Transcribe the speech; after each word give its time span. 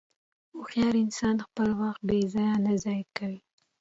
هوښیار 0.55 0.95
انسان 1.05 1.35
خپل 1.45 1.69
وخت 1.81 2.01
بېځایه 2.07 2.55
نه 2.65 2.73
ضایع 2.83 3.05
کوي. 3.17 3.39